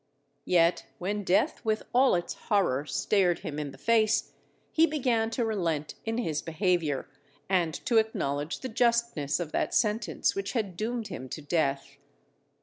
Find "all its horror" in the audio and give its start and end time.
1.93-2.87